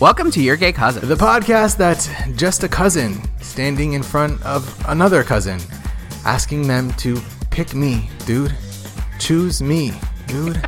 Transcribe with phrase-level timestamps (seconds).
[0.00, 1.08] Welcome to Your Gay Cousin.
[1.08, 5.58] The podcast that's just a cousin standing in front of another cousin,
[6.24, 8.54] asking them to pick me, dude.
[9.18, 9.92] Choose me,
[10.28, 10.64] dude.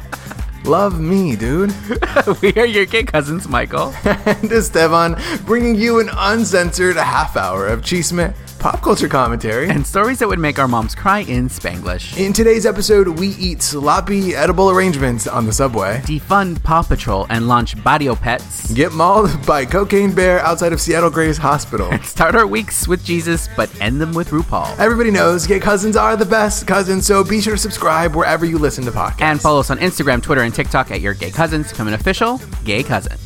[0.65, 1.73] Love me, dude.
[2.43, 3.95] we are Your Gay Cousins, Michael.
[4.05, 5.17] and Esteban,
[5.47, 9.69] bringing you an uncensored half hour of chisme, pop culture commentary.
[9.71, 12.17] And stories that would make our moms cry in Spanglish.
[12.19, 17.49] In today's episode, we eat sloppy edible arrangements on the subway, Defund Paw Patrol and
[17.49, 18.73] launch Barrio Pets.
[18.73, 21.91] get mauled by Cocaine Bear outside of Seattle Grace Hospital.
[22.03, 24.79] Start our weeks with Jesus, but end them with RuPaul.
[24.79, 28.59] Everybody knows gay cousins are the best cousins, so be sure to subscribe wherever you
[28.59, 29.23] listen to podcasts.
[29.23, 31.71] And follow us on Instagram, Twitter, and TikTok at Your Gay Cousins.
[31.71, 33.17] Become an official gay cousin.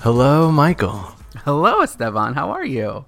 [0.00, 1.15] Hello, Michael.
[1.46, 2.34] Hello, Esteban.
[2.34, 3.04] How are you?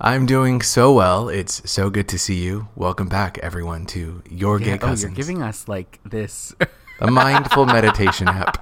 [0.00, 1.28] I'm doing so well.
[1.28, 2.66] It's so good to see you.
[2.74, 6.52] Welcome back, everyone, to Your Gay Yeah, oh, you're giving us like this.
[7.00, 8.58] a mindful meditation app.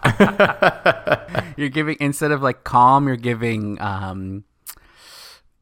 [1.56, 4.44] you're giving instead of like calm, you're giving um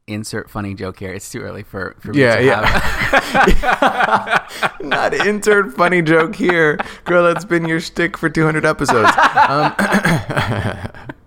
[0.08, 1.12] insert funny joke here.
[1.12, 2.66] It's too early for, for me Yeah, to yeah.
[4.50, 7.22] have Not insert funny joke here, girl.
[7.22, 9.10] That's been your shtick for 200 episodes.
[9.48, 9.74] Um,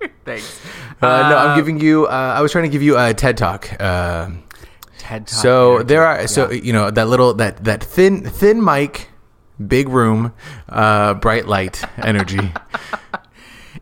[0.26, 0.60] thanks.
[1.02, 2.06] uh, no, I'm giving you.
[2.08, 3.70] Uh, I was trying to give you a TED talk.
[3.80, 4.30] Uh,
[4.98, 5.30] TED Talk.
[5.30, 6.28] so there are.
[6.28, 6.62] So Yeah.
[6.64, 9.10] you know that little that that thin thin mic,
[9.66, 10.34] big room,
[10.70, 12.52] uh, bright light energy.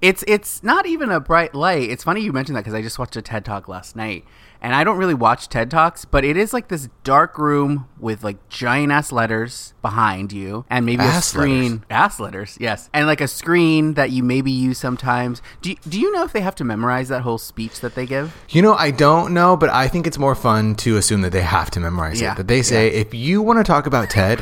[0.01, 1.89] It's it's not even a bright light.
[1.89, 4.23] It's funny you mentioned that because I just watched a TED Talk last night,
[4.61, 8.23] and I don't really watch TED Talks, but it is like this dark room with
[8.23, 11.71] like giant ass letters behind you, and maybe a screen.
[11.71, 11.85] letters.
[11.89, 15.41] Ass letters, yes, and like a screen that you maybe use sometimes.
[15.61, 18.05] Do you, do you know if they have to memorize that whole speech that they
[18.05, 18.35] give?
[18.49, 21.41] You know, I don't know, but I think it's more fun to assume that they
[21.41, 22.37] have to memorize Yeah, it.
[22.37, 24.39] That they say, if you want to talk about Ted,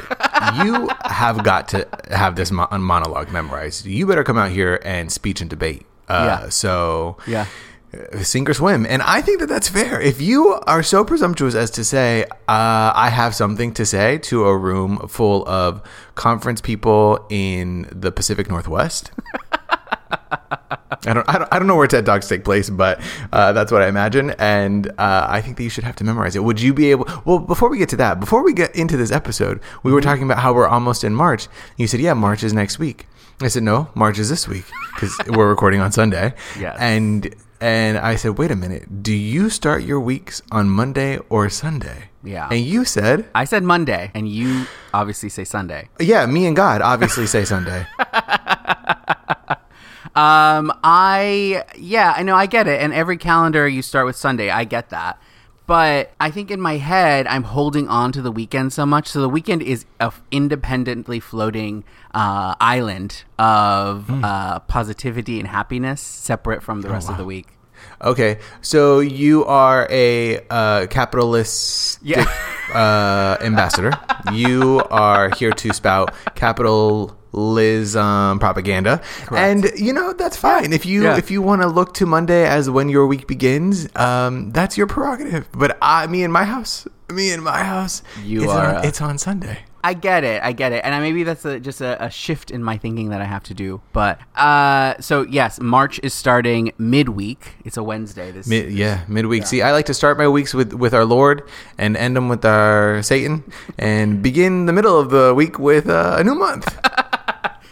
[0.63, 3.85] you have got to have this mo- monologue memorized.
[3.85, 5.85] You better come out here and speech and debate.
[6.09, 6.49] Uh, Yeah.
[6.49, 7.45] So, Yeah.
[7.93, 8.85] Uh, sink or swim.
[8.85, 10.01] And I think that that's fair.
[10.01, 14.45] If you are so presumptuous as to say, uh, I have something to say to
[14.45, 15.81] a room full of
[16.15, 19.11] conference people in the Pacific Northwest.
[21.05, 22.99] I don't, I don't, I don't know where TED Talks take place, but
[23.31, 24.31] uh, that's what I imagine.
[24.31, 26.43] And uh, I think that you should have to memorize it.
[26.43, 27.07] Would you be able?
[27.23, 30.23] Well, before we get to that, before we get into this episode, we were talking
[30.23, 31.47] about how we're almost in March.
[31.77, 33.07] You said, "Yeah, March is next week."
[33.41, 34.65] I said, "No, March is this week
[34.95, 36.77] because we're recording on Sunday." Yes.
[36.79, 39.03] And and I said, "Wait a minute.
[39.03, 42.49] Do you start your weeks on Monday or Sunday?" Yeah.
[42.51, 45.89] And you said, I said Monday, and you obviously say Sunday.
[45.99, 47.87] "Yeah, me and God obviously say Sunday."
[50.17, 52.81] Um, I yeah, I know I get it.
[52.81, 55.21] And every calendar you start with Sunday, I get that.
[55.67, 59.07] But I think in my head, I'm holding on to the weekend so much.
[59.09, 61.83] So the weekend is a f- independently floating
[62.15, 67.47] uh, island of uh, positivity and happiness, separate from the rest of the week.
[68.01, 72.25] Okay, so you are a uh, capitalist Yeah.
[72.73, 73.91] uh, ambassador.
[74.33, 76.13] you are here to spout
[77.31, 79.01] capitalism propaganda,
[79.31, 80.73] and you know that's fine.
[80.73, 81.17] If you Yeah.
[81.17, 84.87] if you want to look to Monday as when your week begins, um, that's your
[84.87, 85.47] prerogative.
[85.51, 89.01] But I, me in my house, me in my house, You it's are, on, it's
[89.01, 89.59] on Sunday.
[89.83, 90.43] I get it.
[90.43, 90.81] I get it.
[90.83, 93.43] And I, maybe that's a, just a, a shift in my thinking that I have
[93.43, 93.79] to do.
[93.93, 97.53] But uh, so, yes, March is starting midweek.
[97.63, 98.31] It's a Wednesday.
[98.31, 99.45] This Mid, yeah, midweek.
[99.47, 101.43] See, I like to start my weeks with, with our Lord
[101.77, 103.43] and end them with our Satan,
[103.77, 106.67] and begin the middle of the week with uh, a new month.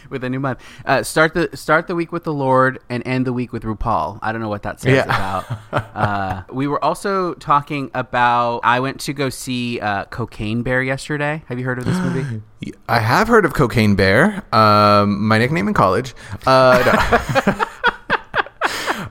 [0.10, 0.60] with a new month.
[0.84, 4.18] Uh, start the start the week with the Lord and end the week with RuPaul.
[4.22, 5.04] I don't know what that says Yeah.
[5.04, 5.58] about.
[5.96, 8.60] Uh, we were also talking about.
[8.62, 11.42] I went to go see uh, Cocaine Bear yesterday.
[11.46, 12.42] Have you heard of this movie?
[12.88, 14.44] I have heard of Cocaine Bear.
[14.54, 16.14] Um, my nickname in college.
[16.46, 17.64] Uh, no.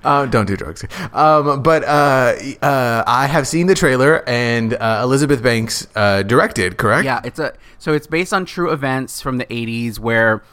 [0.03, 0.85] Uh, don't do drugs.
[1.13, 6.77] Um, but uh, uh, I have seen the trailer, and uh, Elizabeth Banks uh, directed.
[6.77, 7.05] Correct?
[7.05, 10.43] Yeah, it's a so it's based on true events from the 80s where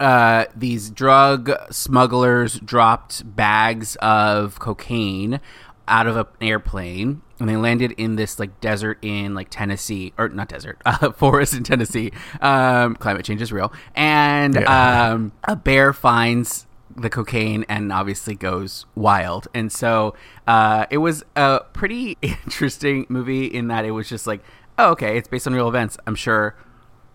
[0.00, 5.40] uh, these drug smugglers dropped bags of cocaine
[5.86, 10.28] out of an airplane and they landed in this like desert in like Tennessee or
[10.28, 15.10] not desert uh, forest in Tennessee um, climate change is real and Yeah.
[15.12, 16.66] um, a bear finds
[16.96, 19.46] the cocaine and obviously goes wild.
[19.54, 20.14] And so
[20.46, 24.42] uh, it was a pretty interesting movie in that it was just like,
[24.78, 25.96] oh, okay, it's based on real events.
[26.06, 26.56] I'm sure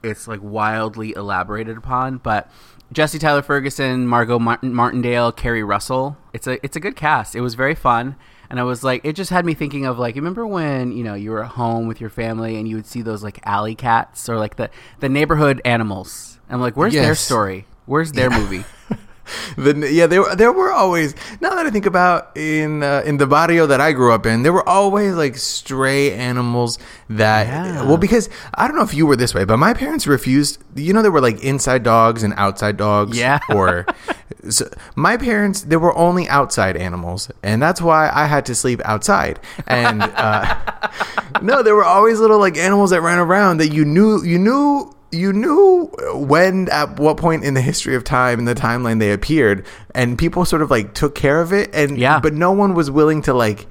[0.02, 2.50] it's like wildly elaborated upon, but
[2.92, 6.18] Jesse Tyler Ferguson, Margo Martin, Martindale, Keri Russell.
[6.34, 7.36] It's a it's a good cast.
[7.36, 8.16] It was very fun.
[8.50, 11.04] And I was like, it just had me thinking of like, you remember when you
[11.04, 13.76] know you were at home with your family and you would see those like alley
[13.76, 16.40] cats or like the the neighborhood animals.
[16.50, 17.66] I'm like, where's their story?
[17.86, 18.64] Where's their movie?
[19.57, 21.16] the, yeah, there there were always.
[21.42, 24.44] Now that I think about in uh, in the barrio that I grew up in,
[24.44, 26.77] there were always like stray animals
[27.10, 27.48] that.
[27.48, 27.83] Yeah.
[27.83, 30.63] Well, because I don't know if you were this way, but my parents refused.
[30.75, 33.18] You know, there were like inside dogs and outside dogs.
[33.18, 33.39] Yeah.
[33.56, 33.86] Or
[34.50, 38.81] so my parents, there were only outside animals, and that's why I had to sleep
[38.86, 39.39] outside.
[39.68, 40.56] And uh,
[41.42, 44.95] no, there were always little like animals that ran around that you knew you knew
[45.12, 49.12] you knew when at what point in the history of time in the timeline they
[49.12, 52.19] appeared and people sort of like took care of it and Yeah.
[52.19, 53.68] but no one was willing to like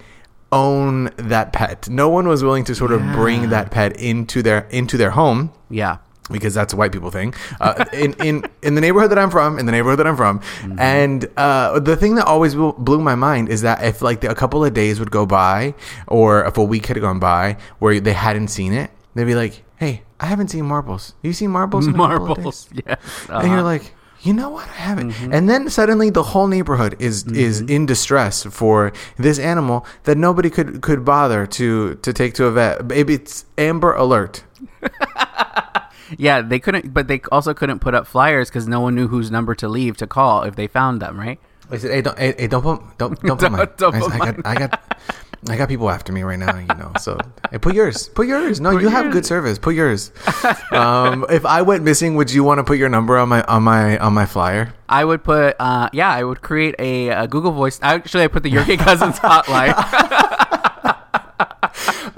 [0.52, 4.60] own that pet no one was willing to sort of bring that pet into their
[4.70, 5.98] into their home Yeah.
[6.31, 7.34] because that's a white people thing.
[7.60, 10.40] Uh, in in in the neighborhood that I'm from, in the neighborhood that I'm from,
[10.78, 14.34] and uh, the thing that always blew- blew my mind is that if like a
[14.34, 15.75] couple of days would go by,
[16.06, 19.64] or if a week had gone by where they hadn't seen it, they'd be like,
[19.76, 21.05] "Hey, I haven't seen marbles.
[21.23, 21.87] You seen marbles?
[21.87, 22.59] in a couple of Marbles.
[22.67, 22.82] days?"
[23.29, 23.73] And you're Uh-huh.
[23.75, 23.87] like.
[24.29, 24.65] You know what?
[24.79, 25.12] I haven't.
[25.37, 27.17] And then suddenly the whole neighborhood is
[27.47, 28.91] is in distress for
[29.26, 31.67] this animal that nobody could could bother to
[32.05, 32.75] to take to a vet.
[32.97, 34.35] Maybe it's Amber Alert.
[36.17, 39.31] yeah, they couldn't, but they also couldn't put up flyers because no one knew whose
[39.31, 41.38] number to leave to call if they found them, right?
[41.71, 43.69] I said, "Hey, don't, hey, don't put, don't, don't put Don't- mine.
[43.76, 44.73] don't I, put I got, I got,
[45.49, 46.93] I got people after me right now, you know.
[47.00, 47.19] So,
[47.50, 48.61] hey, put yours, put yours.
[48.61, 49.58] No, you have good service.
[49.58, 50.11] Put yours.
[50.73, 53.62] um, if I went missing, would you want to put your number on my, on
[53.62, 54.73] my, on my flyer?
[54.88, 57.79] I would put, uh, yeah, I would create a, a Google Voice.
[57.82, 59.75] Actually, I put the Your Gay Cousins hotline.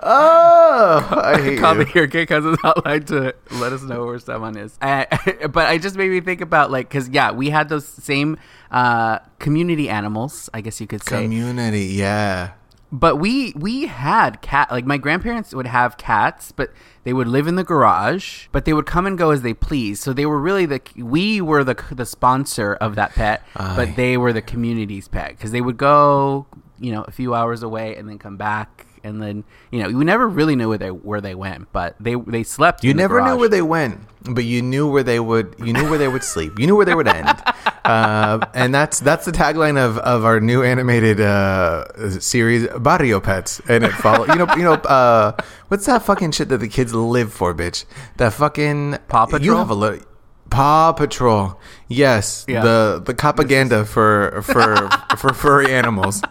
[0.08, 1.84] Oh, I hate Call you.
[1.84, 4.78] the Your Gay Cousins hotline to let us know where someone is.
[4.80, 5.04] Uh,
[5.48, 8.38] but I just made me think about like, because yeah, we had those same
[8.70, 11.22] uh, community animals, I guess you could say.
[11.22, 12.52] Community, yeah.
[12.92, 16.70] But we we had cat like my grandparents would have cats but
[17.04, 19.98] they would live in the garage but they would come and go as they please
[20.00, 24.16] so they were really the we were the the sponsor of that pet but they
[24.16, 25.30] were the community's pet.
[25.30, 26.46] Because they would go
[26.78, 30.04] you know a few hours away and then come back and then you know we
[30.04, 33.02] never really knew where they where they went but they they slept You in the
[33.02, 35.54] never knew where they went, but you knew where they would.
[35.58, 36.58] You knew where they would sleep.
[36.58, 37.28] You knew where they would end.
[37.86, 41.86] Uh, and that's that's the tagline of, of our new animated uh,
[42.18, 43.60] series, Barrio Pets.
[43.68, 44.26] And it follow.
[44.26, 44.72] You know, you know.
[44.74, 45.36] Uh,
[45.68, 47.84] what's that fucking shit that the kids live for, bitch?
[48.16, 49.44] That fucking Paw Patrol.
[49.44, 50.02] You have a look.
[50.50, 51.60] Paw Patrol.
[51.86, 52.62] Yes, Yeah.
[52.64, 56.22] the the propaganda for for for furry animals.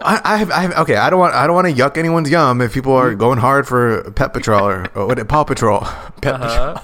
[0.00, 0.96] I, I, have, I have, okay.
[0.96, 1.34] I don't want.
[1.34, 4.64] I don't want to yuck anyone's yum if people are going hard for Pet Patrol
[4.66, 5.28] or, or what?
[5.28, 5.80] Paw Patrol.
[6.22, 6.80] Pet Uh-huh.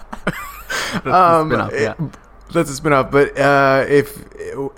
[0.94, 1.14] Patrol.
[1.14, 1.94] Um, spin-off, yeah.
[1.98, 2.18] it-
[2.52, 3.10] that's a spin off.
[3.10, 4.16] But uh, if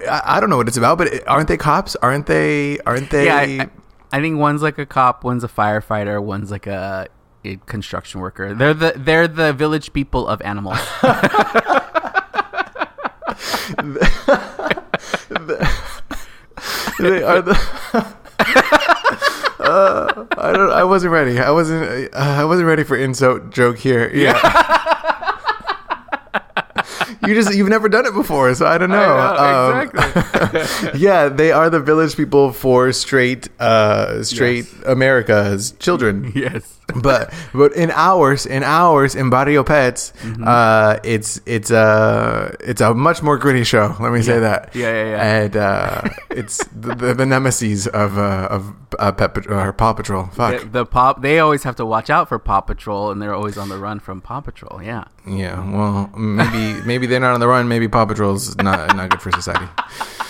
[0.08, 1.94] I, I don't know what it's about, but aren't they cops?
[1.96, 2.78] Aren't they?
[2.80, 3.26] Aren't they?
[3.26, 3.70] yeah I,
[4.12, 7.08] I- think one's like a cop one's a firefighter one's like a,
[7.44, 10.78] a construction worker they're the they're the village people of animals
[16.98, 18.16] they are the.
[19.76, 20.70] Uh, I don't.
[20.72, 21.38] I wasn't ready.
[21.38, 21.84] I wasn't.
[22.14, 24.10] Uh, I wasn't ready for insult joke here.
[24.14, 24.38] Yeah.
[27.26, 29.16] you just you've never done it before, so I don't know.
[29.16, 31.00] know, Um, exactly.
[31.00, 36.32] yeah, they are the village people for straight, uh, straight America's children.
[36.34, 40.44] yes but but in ours in ours in Barrio Pets, Mm-hmm.
[40.46, 43.94] uh, it's it's a it's a much more gritty show.
[44.00, 44.74] Let me say that.
[44.74, 45.34] Yeah, yeah, yeah.
[45.44, 50.26] And uh, it's the, the, the nemesis of uh, of uh, Pet or Paw Patrol.
[50.32, 50.60] Fuck.
[50.62, 53.56] the, the pop they always have to watch out for paw patrol and they're always
[53.58, 55.58] on the run from paw patrol yeah Yeah.
[55.70, 57.68] Well, maybe maybe they're not on the run.
[57.68, 59.66] Maybe Paw Patrol's not not good for society.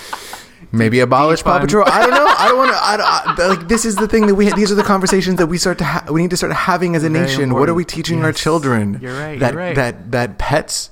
[0.76, 1.85] Maybe abolish Paw Patrol.
[1.87, 2.26] I don't know.
[2.26, 2.78] I don't want to.
[2.85, 4.50] I, don't- I, like this is the thing that we.
[4.52, 5.85] These are the conversations that we start to.
[5.85, 7.54] Ha- we need to start having as a Very nation.
[7.54, 7.88] What are we important.
[8.06, 8.99] teaching our children?
[9.00, 9.75] You're right, That you're right.
[9.76, 10.90] that that pets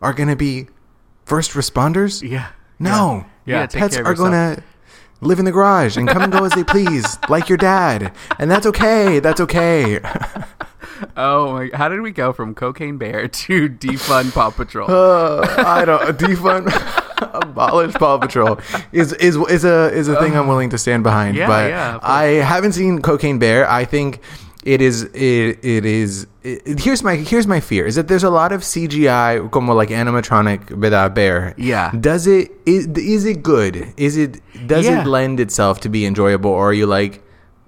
[0.00, 0.68] are going to be
[1.24, 2.28] first responders.
[2.28, 2.48] yeah
[2.78, 3.24] No.
[3.44, 4.62] Yeah, Yeah, pets are going to
[5.20, 8.50] live in the garage and come and go as they please, like your dad, and
[8.50, 9.20] that's okay.
[9.20, 10.00] That's okay.
[11.16, 15.84] oh my how did we go from cocaine bear to defund paw patrol Uh, I
[15.84, 16.66] don't defund
[17.34, 18.58] abolish Paw Patrol
[18.92, 21.36] is is is a is a thing I'm willing to stand behind.
[21.36, 21.98] Yeah, but yeah.
[22.02, 23.68] I haven't seen Cocaine Bear.
[23.68, 24.20] I think
[24.64, 28.30] it is it, it is it, here's my here's my fear is that there's a
[28.30, 31.54] lot of CGI como like animatronic verdad bear.
[31.56, 31.90] Yeah.
[31.98, 33.92] Does it is, is it good?
[33.96, 35.02] Is it does Yeah.
[35.02, 37.22] it lend itself to be enjoyable or are you like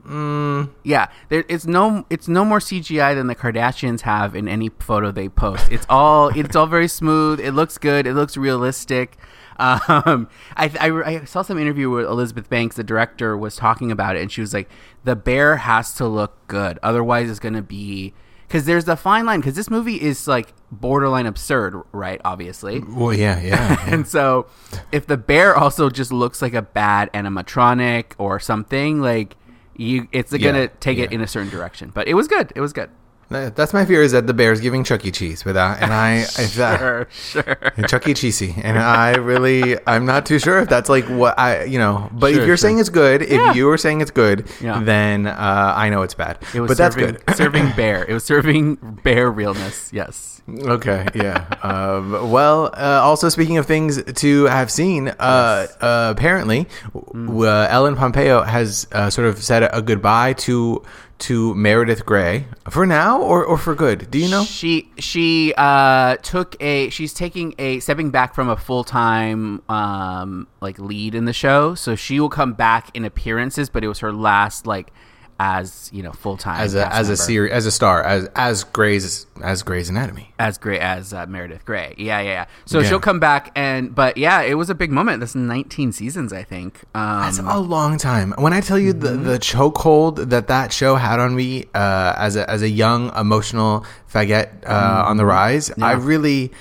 [0.06, 4.68] mm, yeah there, it's no it's no more cgi than the kardashians have in any
[4.78, 9.16] photo they post it's all it's all very smooth it looks good it looks realistic
[9.58, 14.16] um, I, I, I saw some interview with Elizabeth Banks, the director, was talking about
[14.16, 14.68] it, and she was like,
[15.04, 18.14] "The bear has to look good, otherwise it's going to be
[18.48, 22.20] because there's the fine line because this movie is like borderline absurd, right?
[22.24, 23.46] Obviously, Well, yeah, yeah.
[23.86, 23.94] yeah.
[23.94, 24.46] and so
[24.92, 29.36] if the bear also just looks like a bad animatronic or something, like
[29.76, 31.90] you, it's gonna Yeah, take it in a certain direction.
[31.92, 32.52] But it was good.
[32.54, 32.90] It was good.
[33.30, 35.10] That- That's my fear is that the bear's giving Chuck E.
[35.10, 37.56] Cheese without, and I, if that, Sure, sure.
[37.88, 38.14] Chuck E.
[38.14, 42.08] Cheesy, and I really, I'm not too sure if that's like what I, you know.
[42.12, 43.54] But Sure, if you're saying it's good, if Yeah.
[43.54, 44.80] you are saying it's good, Yeah.
[44.82, 46.38] then uh, I know it's bad.
[46.54, 47.36] It was but that's serving, good.
[47.36, 48.04] serving bear.
[48.04, 49.90] It was serving bear realness.
[49.92, 50.42] Yes.
[50.46, 51.46] Okay, yeah.
[51.62, 57.44] Um, well, uh, also speaking of things to have seen, uh, uh, apparently, Mm.
[57.46, 60.82] uh, Ellen Pompeo has uh, sort of said a goodbye to
[61.24, 64.10] to Meredith Grey for now or, or for good.
[64.10, 64.44] Do you know?
[64.44, 70.46] She she uh, took a she's taking a stepping back from a full time um,
[70.60, 74.00] like lead in the show, so she will come back in appearances, but it was
[74.00, 74.92] her last like
[75.40, 78.64] as you know full time As a as a series as a star as as
[78.64, 80.32] Grey's as Grey's Anatomy.
[80.38, 81.94] as great as uh, Meredith Grey.
[81.98, 82.44] Yeah, yeah, yeah.
[82.66, 82.88] So Yeah.
[82.88, 85.20] she'll come back and but yeah, it was a big moment.
[85.20, 86.80] This 19 seasons, I think.
[86.94, 88.32] Um, That's a long time.
[88.38, 92.36] When I tell you the the chokehold that that show had on me uh, as
[92.36, 96.52] a as a young emotional faggot uh, on the rise, I really.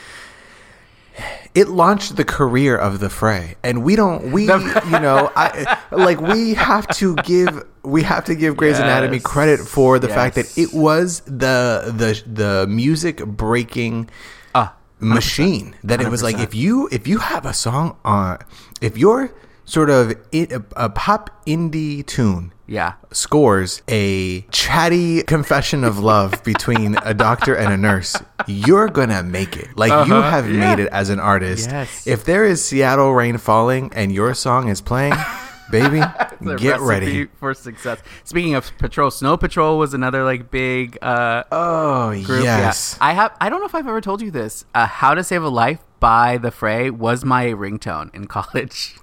[1.56, 4.32] It launched the career of the Fray, and we don't.
[4.32, 9.20] We, you know, I like we have to give we have to give Grey's Anatomy
[9.20, 14.10] credit for the fact that it was the the the music breaking
[14.56, 15.76] ah, machine.
[15.84, 18.40] That it was like if you if you have a song on
[18.82, 19.32] if you're
[19.66, 22.94] sort of in, a, a pop indie tune yeah.
[23.12, 28.16] scores a chatty confession of love between a doctor and a nurse
[28.48, 30.30] you're gonna make it like you Uh-huh.
[30.30, 30.76] have Yeah.
[30.76, 32.08] made it as an artist Yes.
[32.08, 35.14] if there is seattle rain falling and your song is playing
[35.72, 36.02] baby
[36.58, 38.00] get ready for success.
[38.26, 42.44] Speaking of Patrol, Snow Patrol was another like big uh, oh group.
[42.44, 42.60] Yeah.
[42.60, 43.32] yes I have.
[43.40, 44.66] I don't know if I've ever told you this.
[44.76, 48.98] Uh, How to Save a Life by The Fray was my ringtone in college.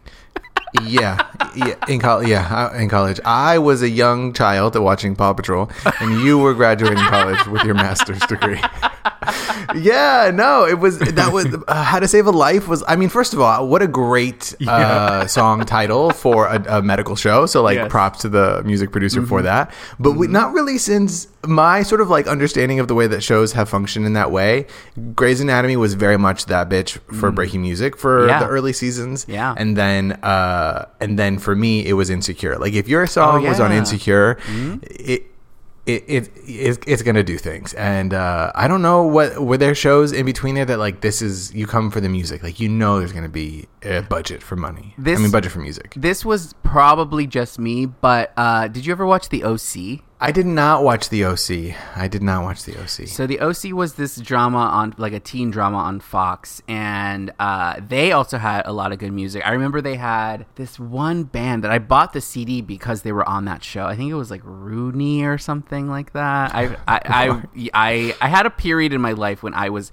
[0.83, 5.33] Yeah, yeah, in college, yeah, uh, in college, I was a young child watching Paw
[5.33, 8.61] Patrol, and you were graduating college with your master's degree.
[9.75, 12.83] yeah, no, it was that was uh, How to Save a Life was.
[12.89, 17.17] I mean, first of all, what a great uh, song title for a, a medical
[17.17, 17.47] show.
[17.47, 17.83] So, like, Yes.
[17.85, 17.91] Mm-hmm.
[17.91, 19.73] props to the music producer for that.
[19.99, 23.53] But we, not really since my sort of like understanding of the way that shows
[23.53, 24.67] have functioned in that way.
[25.15, 28.29] Grey's Anatomy was very much that bitch for breaking music for Mm.
[28.29, 28.41] Yeah.
[28.41, 29.25] the early seasons.
[29.29, 29.55] Yeah.
[29.57, 32.59] and then uh, and then for me, it was Insecure.
[32.59, 33.81] Like if your song was on Oh, yeah.
[33.81, 33.93] Mm-hmm.
[33.93, 34.39] Insecure,
[34.83, 35.27] it.
[35.87, 39.75] It, it, it it's gonna do things, and uh, I don't know what were there
[39.75, 42.69] shows in between there that like this is you come for the music, like you
[42.69, 44.95] know there's gonna be a budget for money.
[44.99, 45.95] This- I mean budget for music.
[45.97, 50.03] This was probably just me, but uh, did you ever watch The OC?
[50.23, 51.75] I did not watch the OC.
[51.97, 53.09] I did not watch the OC.
[53.09, 57.81] So the OC was this drama on like a teen drama on Fox, and uh,
[57.81, 59.43] they also had a lot of good music.
[59.47, 63.27] I remember they had this one band that I bought the CD because they were
[63.27, 63.87] on that show.
[63.87, 66.55] I think it was like Rooney or something like that.
[66.55, 69.91] I I I, I, I had a period in my life when I was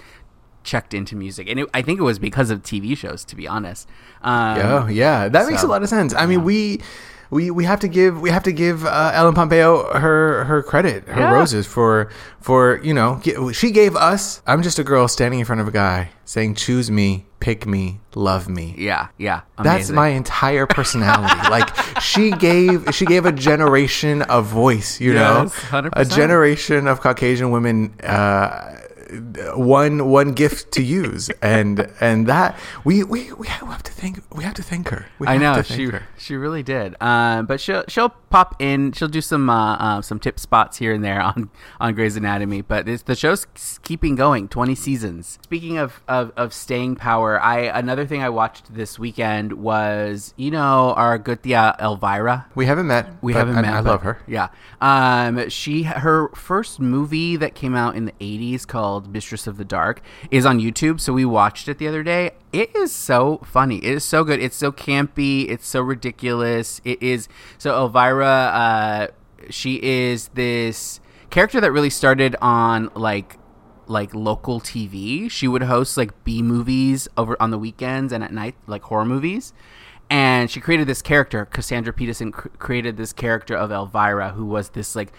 [0.63, 3.23] checked into music, and it, I think it was because of TV shows.
[3.23, 3.87] To be honest,
[4.21, 6.13] um, Oh yeah, that makes a lot of sense.
[6.13, 6.81] I mean, we
[7.29, 11.07] we we have to give we have to give uh, Ellen Pompeo her her credit,
[11.07, 11.31] her Yeah.
[11.31, 12.09] roses for
[12.41, 13.21] for you know
[13.53, 14.41] she gave us.
[14.47, 17.99] I'm just a girl standing in front of a guy saying, "Choose me, pick me,
[18.15, 19.41] love me." yeah, yeah.
[19.61, 21.35] That's my entire personality.
[21.49, 21.69] like
[22.01, 25.89] she gave she gave a generation of voice, you Yes, know, 100%.
[25.93, 27.93] a generation of Caucasian women.
[28.01, 28.75] Uh,
[29.55, 34.43] one one gift to use, and and that we we we have to thank we
[34.43, 35.07] have to thank her.
[35.19, 36.07] We I know she her.
[36.17, 36.95] she really did.
[37.01, 38.91] Um, but she'll she'll pop in.
[38.91, 41.49] She'll do some uh, uh, some tip spots here and there on
[41.79, 42.61] on Grey's Anatomy.
[42.61, 43.45] But the show's
[43.83, 44.47] keeping going.
[44.47, 45.39] Twenty seasons.
[45.43, 50.51] Speaking of, of of staying power, I another thing I watched this weekend was you
[50.51, 52.47] know our good tia Elvira.
[52.55, 53.07] We haven't met.
[53.21, 53.73] We haven't I, met.
[53.73, 54.19] I love her.
[54.27, 54.49] Yeah.
[54.81, 59.65] Um, she her first movie that came out in the '80s called Mistress of the
[59.65, 60.01] Dark
[60.31, 60.99] is on YouTube.
[60.99, 62.31] So we watched it the other day.
[62.51, 63.77] It is so funny.
[63.77, 64.39] It is so good.
[64.39, 65.49] It's so campy.
[65.49, 66.81] It's so ridiculous.
[66.83, 67.27] It is
[67.57, 68.25] so Elvira.
[68.25, 69.07] Uh,
[69.49, 70.99] she is this
[71.29, 73.37] character that really started on like
[73.87, 75.29] like local TV.
[75.31, 79.05] She would host like B movies over on the weekends and at night, like horror
[79.05, 79.53] movies.
[80.09, 81.45] And she created this character.
[81.45, 85.11] Cassandra Peterson cr- created this character of Elvira, who was this like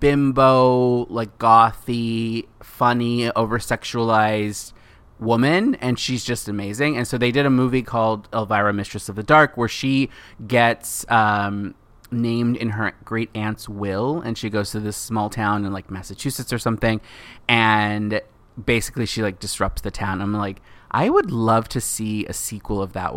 [0.00, 4.72] bimbo, like gothy, funny, over sexualized
[5.18, 9.16] woman and she's just amazing and so they did a movie called elvira mistress of
[9.16, 10.10] the dark where she
[10.46, 11.74] gets um
[12.10, 15.90] named in her great aunt's will, and she goes to this small town in like
[15.90, 17.00] Massachusetts or something,
[17.48, 18.20] and
[18.62, 20.20] basically she like disrupts the town.
[20.20, 20.60] I'm like.
[20.98, 23.10] I would love to see a sequel of that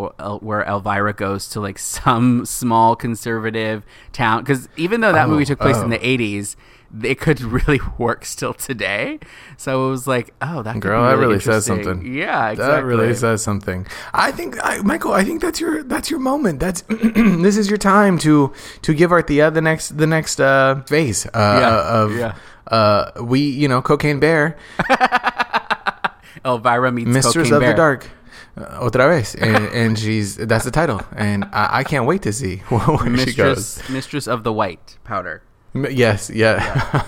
[0.43, 5.45] where, Elvira goes to like some small conservative town because even though that Oh, movie
[5.45, 5.98] took place in oh.
[5.98, 6.55] the 80s
[7.03, 9.19] it could really work still today
[9.57, 11.98] so it was like oh that Girl, be that really really says something.
[12.03, 13.88] yeah exactly That really says something.
[14.13, 15.13] I think, I, Michael.
[15.13, 16.59] I think that's your that's your moment.
[16.59, 16.81] That's
[17.45, 21.29] this is your time to to give Arthea the next the next uh, phase uh,
[21.63, 22.33] Yeah, of yeah.
[22.67, 24.57] uh, we you know cocaine bear
[26.46, 27.72] elvira meets mistress Cocaine of Bear.
[27.72, 28.08] the dark.
[28.58, 32.34] Uh, otra vez, and, and she's that's the title, and I, I can't wait to
[32.34, 33.77] see where she goes.
[33.77, 36.57] mistress mistress of the white powder M- Yes, yeah.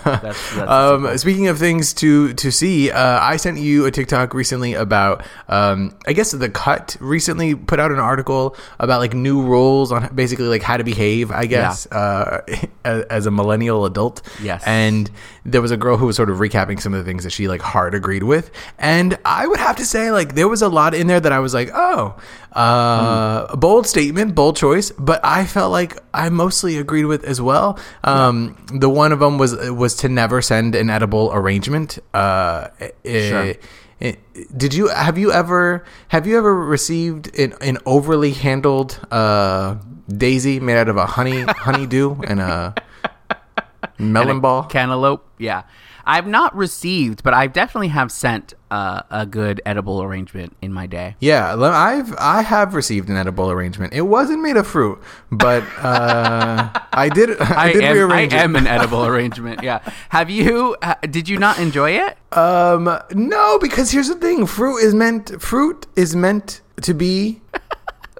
[0.04, 4.34] that's, that's um, speaking of things to to see, uh, I sent you a TikTok
[4.34, 5.24] recently about.
[5.48, 10.14] Um, I guess the cut recently put out an article about like new rules on
[10.14, 11.32] basically like how to behave.
[11.32, 12.42] I guess uh,
[12.84, 14.22] as, as a millennial adult.
[14.40, 14.62] Yes.
[14.64, 15.10] And
[15.44, 17.48] there was a girl who was sort of recapping some of the things that she
[17.48, 20.94] like hard agreed with, and I would have to say like there was a lot
[20.94, 22.16] in there that I was like, oh,
[22.54, 27.40] uh, a bold statement, bold choice, but I felt like I mostly agreed with as
[27.40, 27.78] well.
[28.04, 31.98] Um, The one of them was was to never send an edible arrangement.
[32.14, 32.68] Uh,
[33.04, 33.54] Sure.
[34.00, 34.14] eh,
[34.56, 39.76] did you have you ever have you ever received an, an overly handled uh,
[40.08, 42.74] daisy made out of a honey honeydew and a
[43.98, 44.64] melon ball?
[44.64, 45.62] cantaloupe yeah
[46.04, 50.86] i've not received but i definitely have sent uh, a good edible arrangement in my
[50.86, 53.92] day Yeah, I've I have received an edible arrangement.
[53.92, 54.98] It wasn't made of fruit,
[55.30, 59.62] but uh, I did I, I, did am, I rearrange am an edible arrangement.
[59.62, 59.80] Yeah.
[60.08, 60.74] Have you?
[60.80, 62.16] Uh, did you not enjoy it?
[62.32, 67.42] Um, no, because here's the thing: fruit is meant fruit is meant to be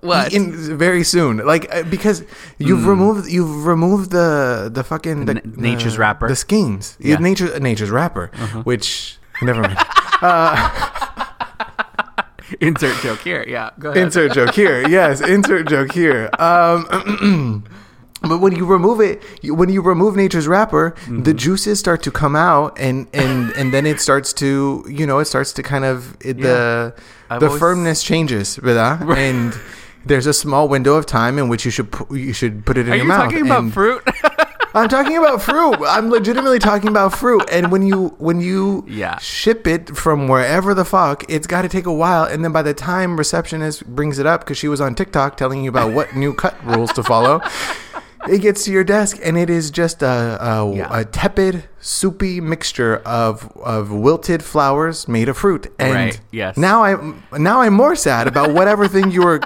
[0.02, 0.32] What?
[0.32, 1.38] eaten very soon.
[1.46, 2.24] Like uh, because
[2.58, 6.28] you've removed you've removed the the fucking the, N- nature's the- wrapper?
[6.28, 6.96] the schemes.
[6.98, 7.14] Yeah.
[7.14, 7.18] Yeah.
[7.22, 8.30] Nature nature's wrapper,
[8.64, 9.78] which never mind.
[12.60, 13.44] Insert joke here.
[13.48, 13.70] Yeah.
[13.78, 14.02] Go ahead.
[14.02, 14.86] insert joke here.
[14.88, 16.28] Yes, insert joke here.
[16.38, 17.64] Um,
[18.22, 21.22] but when you remove it, you, when you remove nature's wrapper, Mm-hmm.
[21.22, 25.18] the juices start to come out, and and and then it starts to you know
[25.20, 26.94] it starts to kind of it, the
[27.30, 29.00] I've the always- firmness changes, ¿verdad?
[29.16, 29.54] And
[30.04, 32.86] there's a small window of time in which you should pu- you should put it
[32.86, 33.24] in Are your you mouth.
[33.30, 34.02] talking about and- fruit?
[34.74, 35.76] I'm talking about fruit.
[35.86, 37.44] I'm legitimately talking about fruit.
[37.52, 39.18] And when you when you Yeah.
[39.18, 42.24] ship it from wherever the fuck, it's got to take a while.
[42.24, 45.62] And then by the time receptionist brings it up because she was on TikTok telling
[45.62, 47.42] you about what new cut rules to follow,
[48.30, 50.88] it gets to your desk and it is just a a, Yeah.
[51.00, 55.66] a tepid, soupy mixture of of wilted flowers made of fruit.
[55.78, 56.56] And Right, yes.
[56.56, 59.40] now I'm now I'm more sad about whatever thing you were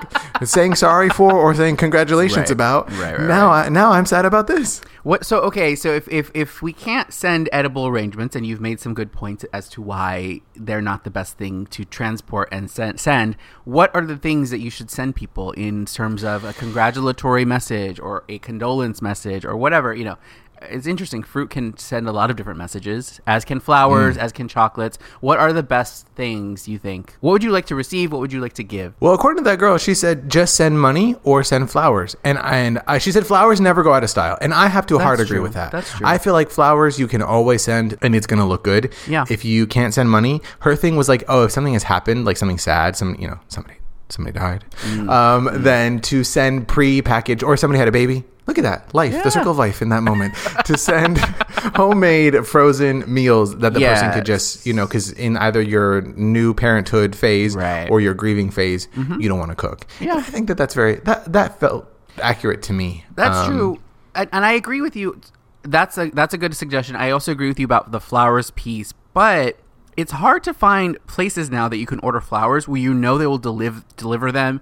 [0.44, 2.50] saying sorry for or saying congratulations Right.
[2.50, 2.90] about.
[2.92, 4.82] Right, right, now I, now I'm sad about this.
[5.02, 5.24] What?
[5.24, 5.74] So okay.
[5.74, 9.44] So if, if if we can't send edible arrangements, and you've made some good points
[9.52, 14.04] as to why they're not the best thing to transport and send, send what are
[14.04, 18.38] the things that you should send people in terms of a congratulatory message or a
[18.40, 19.94] condolence message or whatever?
[19.94, 20.18] You know,
[20.62, 21.22] it's interesting.
[21.22, 24.20] Fruit can send a lot of different messages, as can flowers, mm.
[24.20, 24.98] as can chocolates.
[25.20, 27.16] What are the best things you think?
[27.20, 28.12] What would you like to receive?
[28.12, 28.94] What would you like to give?
[29.00, 32.80] Well, according to that girl, she said just send money or send flowers, and and
[32.86, 35.36] I, she said flowers never go out of style, and I have to hard agree
[35.36, 35.42] true.
[35.42, 35.72] with that.
[35.72, 36.06] That's true.
[36.06, 38.92] I feel like flowers you can always send, and it's gonna look good.
[39.08, 39.24] Yeah.
[39.30, 42.36] If you can't send money, her thing was like, oh, if something has happened, like
[42.36, 43.76] something sad, some you know somebody
[44.08, 45.10] somebody died, Mm.
[45.10, 48.24] um, then to send pre-package or somebody had a baby.
[48.46, 49.22] Look at that life, Yeah.
[49.22, 50.34] the circle of life in that moment.
[50.66, 51.18] to send
[51.74, 56.54] homemade frozen meals that the person could just you know because in either your new
[56.54, 57.84] parenthood phase Right.
[57.84, 57.92] Mm-hmm.
[57.92, 58.88] or your grieving phase,
[59.18, 59.86] you don't want to cook.
[60.00, 60.10] Yeah.
[60.12, 61.88] And I think that that's very that that felt
[62.22, 63.04] accurate to me.
[63.14, 63.78] That's Um, true,
[64.14, 65.20] and, and I agree with you.
[65.62, 66.94] That's a that's a good suggestion.
[66.96, 69.58] I also agree with you about the flowers piece, but
[69.96, 73.26] it's hard to find places now that you can order flowers where you know they
[73.26, 74.60] will deliver deliver them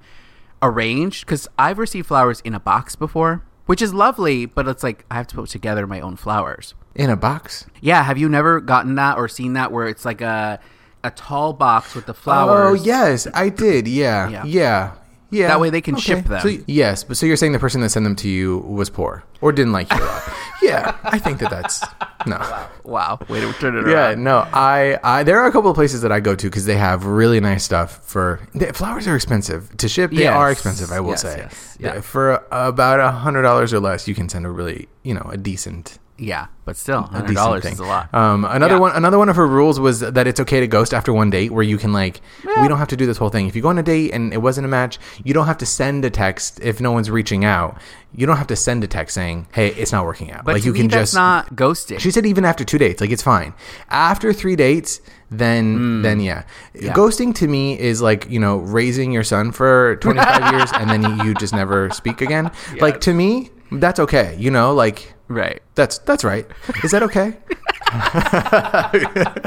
[0.62, 1.26] arranged.
[1.26, 5.14] Because I've received flowers in a box before, which is lovely, but it's like I
[5.16, 6.74] have to put together my own flowers.
[6.94, 7.66] in a box.
[7.80, 10.60] Yeah, have you never gotten that or seen that where it's like a
[11.02, 12.80] a tall box with the flowers?
[12.80, 13.86] Oh yes, I did.
[13.88, 14.44] Yeah, Yeah.
[14.44, 14.92] yeah,
[15.30, 15.48] yeah.
[15.48, 16.40] That way they can ship them.
[16.40, 19.24] So, yes, but so you're saying the person that sent them to you was poor
[19.40, 20.22] or didn't like you a lot?
[20.62, 21.82] yeah, I think that that's
[22.26, 22.66] no.
[22.84, 24.18] Wow, way to turn it Yeah, around.
[24.18, 24.38] Yeah, no.
[24.52, 27.06] I, I there are a couple of places that I go to because they have
[27.06, 28.04] really nice stuff.
[28.04, 30.10] For the, flowers are expensive to ship.
[30.10, 30.34] They Yes.
[30.34, 30.90] are expensive.
[30.92, 31.36] I will Yes, say.
[31.38, 31.76] yes.
[31.80, 32.00] Yeah.
[32.00, 35.36] For about a hundred dollars or less, you can send a really you know a
[35.36, 38.14] decent Yeah, but still, hundred dollars is a lot.
[38.14, 38.80] Um, another Yeah.
[38.80, 41.50] one, another one of her rules was that it's okay to ghost after one date,
[41.50, 43.48] where you can like, we don't have to do this whole thing.
[43.48, 45.66] If you go on a date and it wasn't a match, you don't have to
[45.66, 47.78] send a text if no one's reaching out.
[48.14, 50.64] You don't have to send a text saying, "Hey, it's not working out." but like
[50.64, 51.14] you can just.
[51.14, 51.98] not ghosting.
[51.98, 53.52] she said even after two dates, like it's fine.
[53.90, 55.00] After three dates,
[55.32, 56.42] then then yeah.
[56.76, 56.82] Mm.
[56.82, 56.92] Yeah.
[56.92, 60.88] Ghosting to me is like you know raising your son for twenty five years and
[60.88, 62.52] then you, you just never speak again.
[62.78, 64.36] Like to me, that's okay.
[64.38, 65.60] You know, like right.
[65.74, 66.46] that's that's right.
[66.82, 67.36] Is that okay?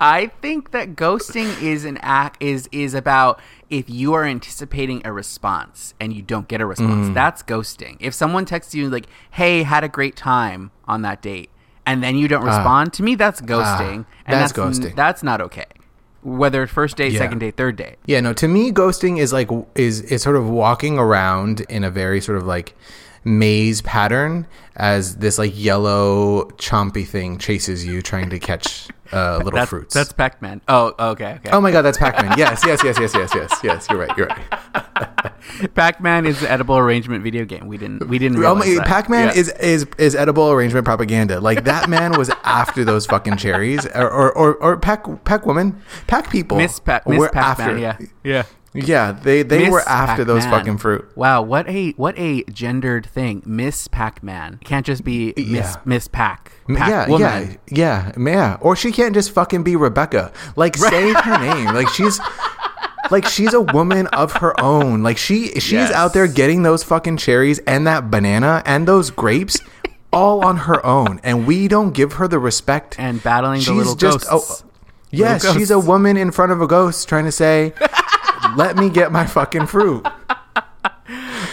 [0.00, 5.12] I think that ghosting is an act is is about if you are anticipating a
[5.12, 6.68] response and you don't get a Mm.
[6.68, 7.14] response.
[7.14, 7.96] That's ghosting.
[8.00, 11.50] If someone texts you like, "Hey, had a great time on that date,"
[11.86, 14.04] and then you don't respond, to me that's ghosting.
[14.26, 14.40] and Ah.
[14.40, 14.94] that's n- ghosting.
[14.96, 15.66] That's not okay.
[16.22, 17.20] Whether first date, Yeah.
[17.20, 17.96] second date, third date.
[18.06, 18.32] Yeah, no.
[18.34, 22.36] To me, ghosting is like is is sort of walking around in a very sort
[22.38, 22.74] of like
[23.26, 29.52] maze pattern as this like yellow chompy thing chases you, trying to catch uh, little
[29.52, 29.94] That's fruits.
[29.94, 30.60] that's Pac-Man.
[30.68, 31.50] Oh, okay, okay.
[31.52, 32.36] oh my god, that's Pac-Man.
[32.38, 33.86] Yes, yes, yes, yes, yes, yes, yes.
[33.88, 34.16] You're right.
[34.16, 35.32] You're right.
[35.74, 37.66] Pac-Man is the edible arrangement video game.
[37.68, 38.86] We didn't we didn't Oh realize my, that.
[38.86, 39.40] Pac-Man Yeah.
[39.40, 41.40] is is is edible arrangement propaganda.
[41.40, 45.80] Like that man was after those fucking cherries, or or or, or Pac Pac woman,
[46.08, 46.56] Pac people.
[46.58, 47.68] Miss Pac Miss Pac-Man.
[47.70, 47.78] after.
[47.78, 48.42] Yeah, yeah.
[48.84, 50.60] Yeah, they they Miss were after those Pac-Man.
[50.60, 51.10] fucking fruit.
[51.16, 54.58] Wow, what a what a gendered thing, Miss Pac-Man.
[54.60, 55.74] It can't just be Miss Yeah.
[55.84, 56.52] Miss Pac.
[56.68, 57.58] Pac yeah, woman.
[57.70, 58.58] yeah, yeah, yeah.
[58.60, 60.32] Or she can't just fucking be Rebecca.
[60.56, 61.72] Like, say her name.
[61.74, 62.20] Like she's,
[63.10, 65.02] like she's a woman of her own.
[65.02, 65.92] Like she, she's Yes.
[65.92, 69.58] out there getting those fucking cherries and that banana and those grapes,
[70.12, 72.96] all on her own, and we don't give her the respect.
[72.98, 74.64] And battling the She's little just- oh, ghosts.
[74.66, 74.70] oh,
[75.10, 77.72] yes, Little she's a woman in front of a ghost trying to say,
[78.56, 80.06] "Let me get my fucking fruit."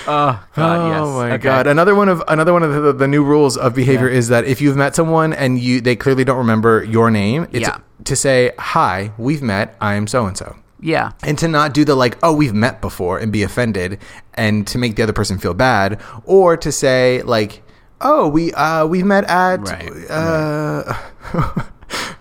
[0.06, 1.00] Oh God, yes.
[1.02, 1.38] Oh my Okay.
[1.44, 1.68] god!
[1.68, 4.60] Another one of another one of the, the new rules of behavior is that if
[4.62, 7.78] you've met someone and you they clearly don't remember your name, it's Yeah.
[8.04, 10.58] to say hi, we've met, I'm so and so.
[10.82, 11.12] Yeah.
[11.24, 14.00] And to not do the like, oh, we've met before and be offended
[14.34, 17.62] and to make the other person feel bad, or to say like,
[18.02, 20.94] oh, we uh we met at Right, uh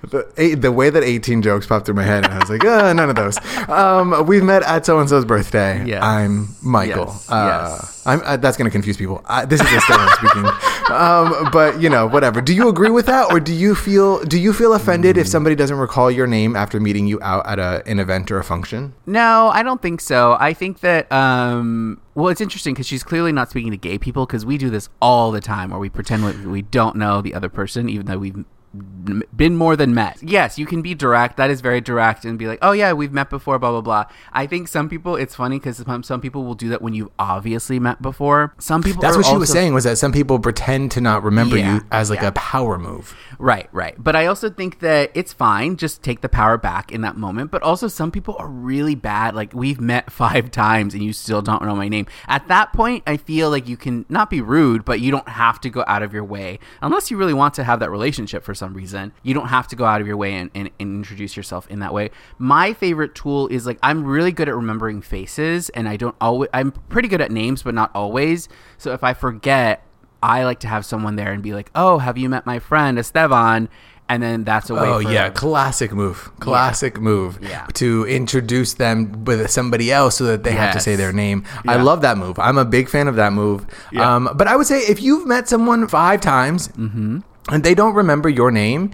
[0.02, 2.92] the, the way that 18 jokes popped through my head and I was like, uh,
[2.92, 3.38] none of those.
[3.68, 5.84] Um, we've met at so and so's birthday.
[5.86, 6.02] Yes.
[6.02, 7.06] I'm Michael.
[7.06, 8.02] Yes, Uh, yes.
[8.04, 9.22] I'm, uh, that's going to confuse people.
[9.26, 10.46] I, this is Esteban speaking.
[10.90, 12.40] Um, but you know, whatever.
[12.40, 15.54] Do you agree with that, or do you feel do you feel offended if somebody
[15.54, 18.92] doesn't recall your name after meeting you out at a, an event or a function?
[19.06, 20.36] No, I don't think so.
[20.40, 24.26] I think that um well, it's interesting because she's clearly not speaking to gay people
[24.26, 27.34] because we do this all the time where we pretend like we don't know the
[27.34, 30.18] other person even though we've been more than met.
[30.22, 31.36] Yes, you can be direct.
[31.36, 34.04] That is very direct and be like, "Oh yeah, we've met before." Blah blah blah.
[34.32, 37.10] I think some people, it's funny because some, some people will do that when you've
[37.18, 38.54] obviously met before.
[38.58, 39.02] Some people.
[39.02, 41.80] That's what she was saying was that some people pretend to not remember Yeah, you
[41.90, 42.28] as like yeah.
[42.28, 43.14] a power move.
[43.38, 43.96] Right, right.
[43.98, 45.76] But I also think that it's fine.
[45.76, 47.50] Just take the power back in that moment.
[47.50, 49.34] But also, some people are really bad.
[49.34, 52.06] Like, we've met five times and you still don't know my name.
[52.28, 55.60] At that point, I feel like you can not be rude, but you don't have
[55.62, 56.58] to go out of your way.
[56.80, 59.76] Unless you really want to have that relationship for some reason, you don't have to
[59.76, 62.10] go out of your way and, and, and introduce yourself in that way.
[62.38, 66.48] My favorite tool is like, I'm really good at remembering faces and I don't always,
[66.54, 68.48] I'm pretty good at names, but not always.
[68.78, 69.84] So if I forget,
[70.22, 72.96] I like to have someone there and be like, "Oh, have you met my friend
[72.96, 73.68] Esteban?"
[74.08, 74.88] And then that's a way.
[74.88, 76.30] Oh for, yeah, classic move.
[76.38, 77.38] Classic move.
[77.42, 77.66] Yeah.
[77.74, 81.44] To introduce them with somebody else so that they have to say their name.
[81.66, 82.38] I love that move.
[82.38, 83.66] I'm a big fan of that move.
[83.90, 84.14] Yeah.
[84.14, 87.20] Um, but I would say if you've met someone five times Mm-hmm.
[87.52, 88.90] And they don't remember your name,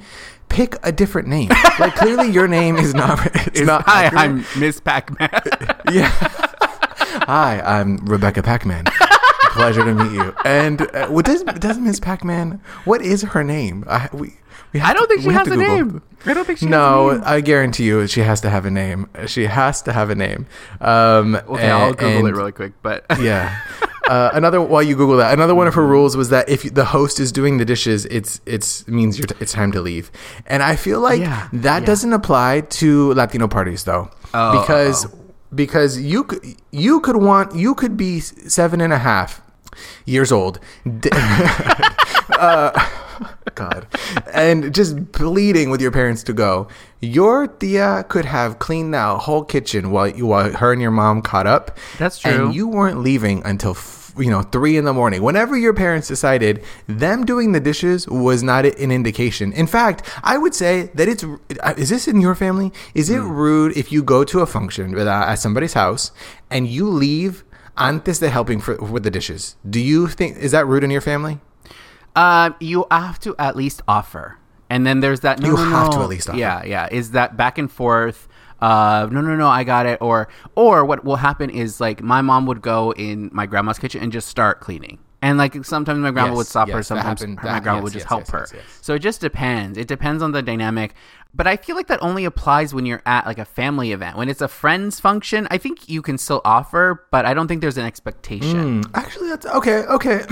[0.49, 1.49] pick a different name.
[1.79, 3.19] like clearly your name is not.
[3.49, 3.85] It's not.
[3.87, 4.23] Hi, accurate.
[4.23, 5.31] I'm Miss Pac-Man.
[5.93, 6.11] Yeah.
[7.27, 8.85] Hi, I'm Rebecca Pac-Man.
[9.53, 10.35] Pleasure to meet you.
[10.45, 12.61] And uh, what does does Miss Pac-Man?
[12.85, 13.85] What is her name?
[13.89, 14.35] I, we,
[14.75, 15.67] I don't to- think she has a Google.
[15.77, 16.03] name.
[16.27, 17.29] I don't think she No, has a name.
[17.29, 19.09] I guarantee you, she has to have a name.
[19.27, 20.47] She has to have a name.
[20.81, 22.73] Um, Okay, I'll Google and- it really quick.
[22.83, 23.61] But yeah.
[24.09, 26.85] Uh, another while you Google that, another one of her rules was that if the
[26.87, 30.11] host is doing the dishes, it's it's means you're t- it's time to leave.
[30.47, 31.87] And I feel like Yeah, that yeah.
[31.87, 35.19] doesn't apply to Latino parties though, Oh, because uh-oh.
[35.55, 36.41] because you could
[36.71, 39.41] you could want you could be seven and a half
[40.07, 40.59] years old.
[42.31, 42.71] Uh,
[43.55, 43.87] God,
[44.33, 46.69] and just pleading with your parents to go.
[47.01, 51.23] Your tia could have cleaned that whole kitchen while you while her and your mom
[51.23, 51.77] caught up.
[51.99, 52.31] That's true.
[52.47, 53.75] And you weren't leaving until
[54.19, 55.23] you know three in the morning.
[55.23, 59.53] Whenever your parents decided them doing the dishes was not an indication.
[59.53, 61.25] In fact, I would say that it's.
[61.25, 62.73] uh, Is this in your family?
[62.95, 66.13] Is it rude if you go to a function uh, at somebody's house
[66.51, 67.45] and you leave
[67.77, 69.57] antes de helping for, with the dishes?
[69.69, 71.41] Do you think is that rude in your family?
[72.17, 75.39] Um, you have to at least offer, and then there's that.
[75.41, 75.99] No, You no, have no.
[75.99, 76.39] to at least offer.
[76.39, 76.89] Yeah, yeah.
[76.91, 78.27] Is that back and forth?
[78.61, 79.99] Uh, no, no, no, I got it.
[80.01, 84.03] Or, or what will happen is like my mom would go in my grandma's kitchen
[84.03, 84.99] and just start cleaning.
[85.21, 87.79] And like sometimes my grandma Yes, would stop her, yes, that sometimes happened- my grandma
[87.79, 88.47] yes, would just help her.
[88.81, 89.77] So it just depends.
[89.77, 90.95] It depends on the dynamic.
[91.35, 94.17] But I feel like that only applies when you're at like a family event.
[94.17, 97.61] When it's a friends function, I think you can still offer, but I don't think
[97.61, 98.83] there's an expectation.
[98.95, 99.81] Actually, that's okay.
[99.85, 100.23] Okay,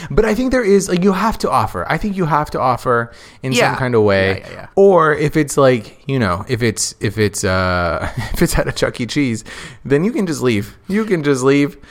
[0.10, 1.84] but I think there is like you have to offer.
[1.88, 3.72] I think you have to offer in Yeah.
[3.72, 4.66] some kind of way, Yeah, yeah, yeah.
[4.74, 8.72] or if it's like you know, if it's if it's uh if it's at a
[8.72, 9.06] Chuck E.
[9.06, 9.44] Cheese,
[9.84, 10.78] then you can just leave.
[10.88, 11.76] You can just leave.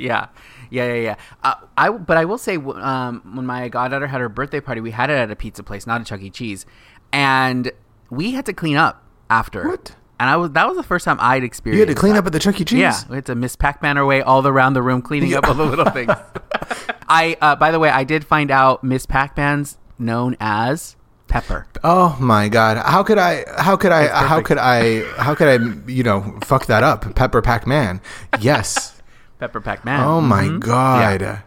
[0.00, 0.28] Yeah,
[0.70, 1.16] yeah, yeah, yeah.
[1.42, 4.90] Uh, I but I will say, um, when my goddaughter had her birthday party, we
[4.90, 6.30] had it at a pizza place, not a Chuck E.
[6.30, 6.66] Cheese,
[7.12, 7.70] and
[8.10, 9.68] we had to clean up after.
[9.68, 9.94] What?
[10.18, 11.78] And I was that was the first time I'd experienced.
[11.78, 12.20] You had to clean that.
[12.20, 12.64] up at the Chuck E.
[12.64, 12.78] Cheese.
[12.78, 15.54] Yeah, we had to Miss Pac-Man our way all around the room, cleaning up all
[15.54, 16.12] the little things.
[17.08, 21.66] I, uh, by the way, I did find out Miss Pac-Man's known as Pepper.
[21.82, 22.76] Oh my god!
[22.78, 23.44] How could I?
[23.56, 24.08] How could I?
[24.08, 25.02] How could I?
[25.16, 25.88] How could I?
[25.90, 27.14] You know, fuck that up.
[27.14, 28.00] Pepper Pac Man.
[28.40, 28.99] Yes.
[29.40, 30.00] Pepper Pac-Man.
[30.06, 30.60] Oh my Mhm.
[30.60, 31.20] god.
[31.22, 31.38] Yeah.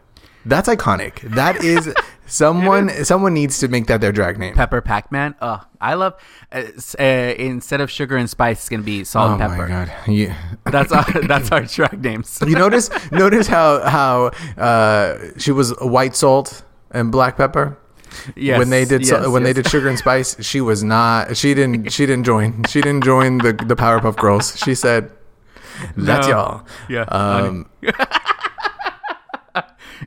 [0.45, 1.21] That's iconic.
[1.35, 1.93] That is
[2.27, 2.89] someone.
[3.05, 4.53] someone needs to make that their drag name.
[4.55, 5.35] Pepper Pac-Man.
[5.41, 6.15] Oh, I love.
[6.51, 6.63] Uh,
[6.99, 9.53] uh, instead of sugar and spice, it's gonna be salt Oh and pepper.
[9.63, 9.91] Oh my god.
[10.07, 10.33] You,
[10.65, 12.39] That's our that's our track names.
[12.45, 12.89] you notice?
[13.11, 17.77] notice how how uh, she was white salt and black pepper.
[18.35, 21.35] Yes, when they did so- yes, when they did sugar and spice, she was not.
[21.37, 21.91] She didn't.
[21.91, 22.63] She didn't join.
[22.65, 24.55] She didn't join the the Powerpuff Girls.
[24.57, 25.09] She said,
[25.97, 26.33] "That's No.
[26.33, 27.65] y'all." Yeah, Um,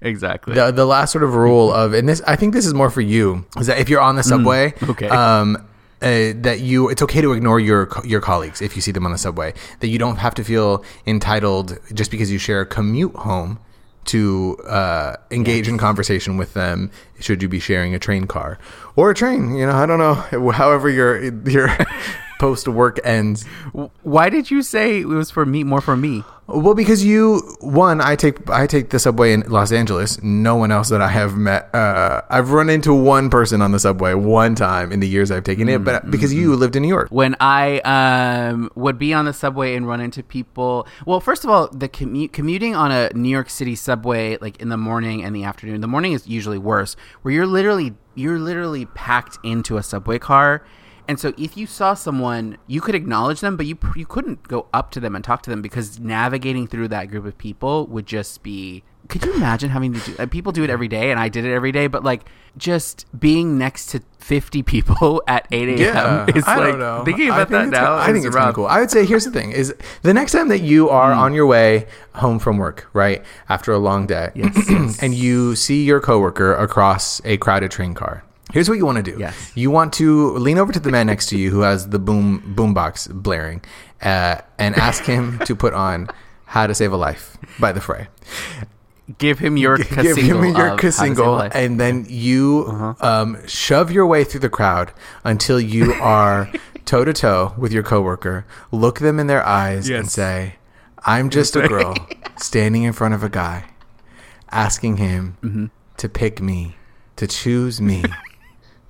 [0.03, 0.55] exactly.
[0.55, 3.01] the the last sort of rule of and this I think this is more for
[3.01, 5.09] you is that if you're on the subway, Mm, okay.
[5.09, 5.57] um,
[6.03, 9.13] uh, that you it's okay to ignore your your colleagues if you see them on
[9.13, 9.55] the subway.
[9.81, 13.59] That you don't have to feel entitled just because you share a commute home
[14.07, 16.91] to uh, engage in conversation with them.
[17.19, 18.59] Should you be sharing a train car
[18.95, 19.57] or a train?
[19.57, 20.15] You know, I don't know.
[20.53, 21.69] However, your your
[22.39, 23.45] post work ends.
[24.03, 25.65] Why did you say it was for me?
[25.65, 26.25] More for me?
[26.49, 30.23] Well, because you one, I take I take the subway in Los Angeles.
[30.23, 31.75] No one else that I have met.
[31.75, 35.43] Uh, I've run into one person on the subway one time in the years I've
[35.43, 37.09] taken it, but because you lived in New York.
[37.11, 40.87] when I um, would be on the subway and run into people.
[41.05, 44.69] Well, first of all, the commute commuting on a New York City subway, like in
[44.69, 45.81] the morning and the afternoon.
[45.81, 50.65] The morning is usually worse, where you're literally you're literally packed into a subway car.
[51.09, 54.67] And so, if you saw someone, you could acknowledge them, but you you couldn't go
[54.75, 58.07] up to them and talk to them because navigating through that group of people would
[58.07, 58.83] just be.
[59.09, 60.17] Could you imagine having to do?
[60.19, 61.87] Uh, people do it every day, and I did it every day.
[61.87, 66.29] But like, just being next to fifty people at eight a.m.
[66.35, 67.05] is I like don't know.
[67.05, 67.95] thinking I about think that now.
[67.99, 68.67] I think it's kind of cool.
[68.67, 71.21] I would say here's the thing: is the next time that you are Hmm.
[71.21, 74.33] on your way home from work, right after a long day,
[75.01, 78.25] and you see your coworker across a crowded train car.
[78.53, 79.19] Here's what you want to do.
[79.19, 79.53] Yes.
[79.55, 82.55] You want to lean over to the man next to you who has the boom
[82.57, 83.63] boombox blaring,
[84.03, 86.09] uh, and ask him to put on
[86.47, 88.09] "How to Save a Life" by The Fray.
[89.19, 91.35] Give him your Give him your of How to Save a single.
[91.35, 91.51] Uh-huh.
[91.55, 96.51] and then you um, shove your way through the crowd until you are
[96.85, 98.47] toe to toe with your coworker.
[98.73, 100.57] Look them in their eyes and say,
[101.05, 101.95] "I'm just a girl
[102.37, 103.65] standing in front of a guy,
[104.51, 105.67] asking him Mm-hmm.
[105.99, 106.77] to pick me,
[107.17, 108.03] to choose me,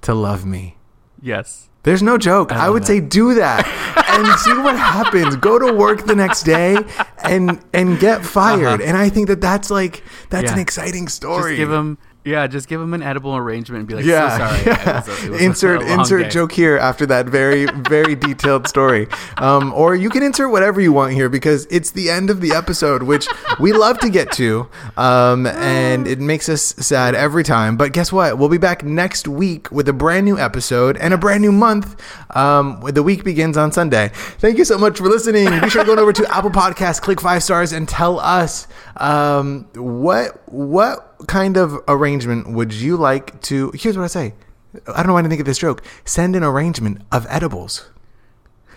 [0.07, 0.77] to love me."
[1.23, 1.69] yes.
[1.87, 2.51] There's no joke.
[2.51, 2.87] I, love would that.
[2.89, 3.63] say do that
[4.11, 5.37] and see what happens.
[5.37, 6.77] Go to work the next day
[7.23, 8.81] and and get fired.
[8.81, 10.47] And I think that that's like that's Uh-huh.
[10.47, 10.53] Yeah.
[10.55, 11.53] an exciting story.
[11.53, 14.45] Just give him, yeah, just give him an edible arrangement and be like, yeah, so
[14.45, 14.67] sorry.
[14.67, 14.99] yeah.
[15.01, 16.29] It was a- it was a insert long insert day.
[16.31, 19.09] joke here after that very very detailed story,
[19.39, 22.53] um, or you can insert whatever you want here because it's the end of the
[22.53, 23.27] episode, which
[23.61, 27.77] we love to get to, um, and it makes us sad every time.
[27.77, 28.39] But guess what?
[28.39, 31.97] We'll be back next week with a brand new episode and a brand new month.
[32.37, 34.11] Um, the week begins on Sunday.
[34.39, 35.47] Thank you so much for listening.
[35.61, 38.67] Be sure to go over to Apple Podcasts, click five stars, and tell us
[38.99, 43.71] um, what what kind of arrangement would you like to?
[43.75, 44.35] Here's what I say.
[44.89, 45.83] I don't know why I didn't think of this joke.
[46.05, 47.89] Send an arrangement of edibles.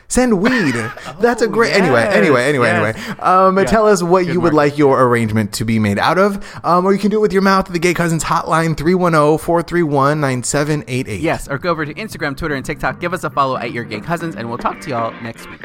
[0.07, 0.73] Send weed.
[1.19, 1.71] That's a great.
[1.73, 2.95] anyway, yes, anyway, anyway, yes.
[2.97, 3.19] anyway.
[3.19, 3.63] Um, Yeah.
[3.65, 4.71] Tell us what Good you would marketing.
[4.73, 6.43] like your arrangement to be made out of.
[6.65, 9.37] Um, or you can do it with your mouth at the Gay Cousins Hotline 310
[9.37, 11.21] 431 9788.
[11.21, 12.99] Yes, or go over to Instagram, Twitter, and TikTok.
[12.99, 15.61] Give us a follow at Your Gay Cousins, and we'll talk to y'all next week.